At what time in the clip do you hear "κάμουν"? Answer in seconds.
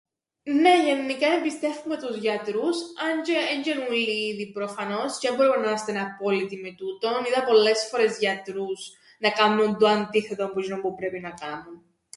11.31-11.83